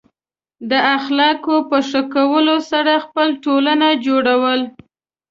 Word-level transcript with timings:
د 0.69 0.71
اخلاقو 0.95 1.55
په 1.69 1.77
ښه 1.89 2.01
کولو 2.15 2.55
سره 2.71 2.93
خپل 3.05 3.27
ټولنه 3.43 3.87
جوړول. 4.05 4.61